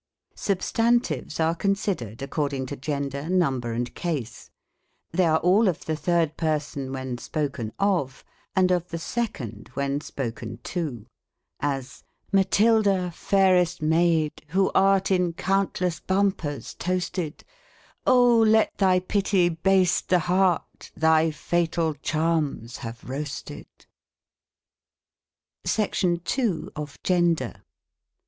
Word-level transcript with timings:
Substantives 0.33 1.39
are 1.39 1.53
considered 1.53 2.23
according 2.23 2.65
to 2.65 2.75
gender, 2.75 3.25
Eumber, 3.29 3.71
and 3.75 3.93
case; 3.93 4.49
they 5.11 5.27
are 5.27 5.37
all 5.41 5.67
of 5.67 5.85
the 5.85 5.95
third 5.95 6.37
person 6.37 6.91
when 6.91 7.19
spoken 7.19 7.71
of, 7.77 8.23
and 8.55 8.71
of 8.71 8.89
the 8.89 8.97
second 8.97 9.67
when 9.75 10.01
spoken 10.01 10.57
to: 10.63 11.05
as, 11.59 12.03
Matilda, 12.31 13.11
fairest 13.11 13.83
maid, 13.83 14.41
who 14.47 14.71
art 14.73 15.11
In 15.11 15.33
countless 15.33 15.99
bumoers 15.99 16.75
toasted, 16.79 17.43
ETl^MOLOGrf. 18.07 18.07
O 18.07 18.39
let 18.39 18.75
thy 18.79 18.99
pity 19.01 19.49
baste 19.49 20.09
the 20.09 20.17
heart 20.17 20.91
Thy 20.97 21.29
fatal 21.29 21.93
charms 21.93 22.77
have 22.77 23.03
roasted! 23.07 23.67
29 25.63 25.63
||j^l!(i' 25.63 25.63
Iv;!!!;], 25.63 25.67
SECTION 25.67 26.21
II. 26.65 26.69
OF 26.75 26.97
GENDER. 27.03 27.61